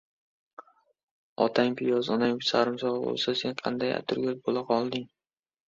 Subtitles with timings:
[1.45, 5.09] •Otang― piyoz, onang sarimsoq bo‘lsa, sen qanday atirgul bo‘laqolding?